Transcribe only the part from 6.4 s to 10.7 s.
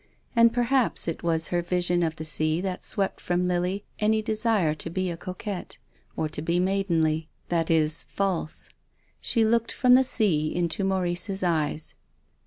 be maidenly,— that is, false. She looked from the sea